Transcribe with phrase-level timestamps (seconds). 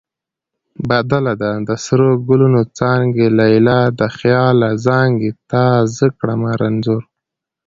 [0.89, 7.03] بدله ده: د سرو ګلونو څانګې لیلا د خیاله زانګې تا زه کړمه رنځور